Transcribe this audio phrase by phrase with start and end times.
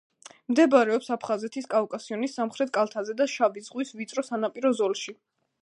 [0.53, 5.19] მდებარეობს აფხაზეთის კავკასიონის სამხრეთ კალთაზე და შავი ზღვის ვიწრო სანაპირო ზოლში.